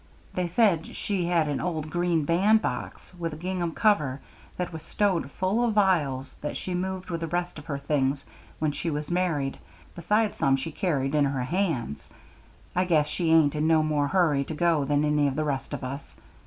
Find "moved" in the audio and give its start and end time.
6.73-7.11